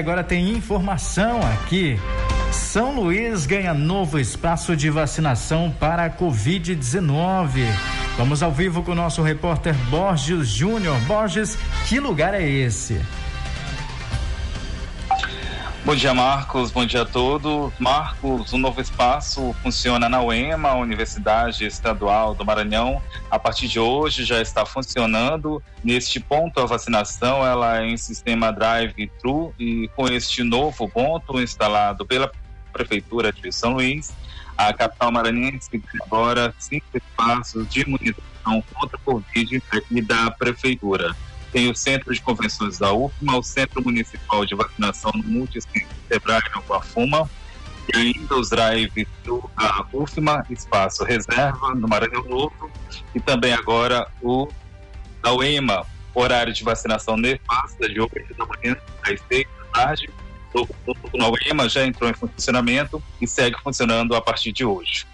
[0.00, 2.00] Agora tem informação aqui.
[2.50, 7.66] São Luís ganha novo espaço de vacinação para a Covid-19.
[8.16, 10.98] Vamos ao vivo com o nosso repórter Borges Júnior.
[11.02, 12.98] Borges, que lugar é esse?
[15.90, 16.70] Bom dia, Marcos.
[16.70, 17.72] Bom dia a todos.
[17.80, 23.02] Marcos, o um novo espaço funciona na UEMA, Universidade Estadual do Maranhão.
[23.28, 25.60] A partir de hoje já está funcionando.
[25.82, 32.06] Neste ponto, a vacinação ela é em sistema drive-thru e com este novo ponto instalado
[32.06, 32.30] pela
[32.72, 34.12] Prefeitura de São Luís,
[34.56, 35.68] a capital maranhense
[36.04, 41.16] agora cinco espaços de imunização contra o Covid aqui da Prefeitura
[41.52, 46.42] tem o Centro de Convenções da UFMA, o Centro Municipal de Vacinação no Multicentro Sebrae
[46.68, 47.28] Guafuma,
[47.92, 49.50] e ainda os drives do
[49.92, 52.70] UFMA, Espaço Reserva, no Maranhão Novo,
[53.14, 54.48] e também agora o
[55.22, 60.10] da UEMA, horário de vacinação nefasta de 8 da manhã às 6 da tarde.
[60.54, 65.06] O, o, o UEMA já entrou em funcionamento e segue funcionando a partir de hoje.